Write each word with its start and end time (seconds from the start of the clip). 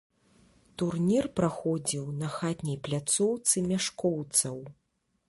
Турнір 0.81 1.27
праходзіў 1.39 2.07
на 2.21 2.29
хатняй 2.37 2.79
пляцоўцы 2.87 3.55
мяшкоўцаў. 3.71 4.57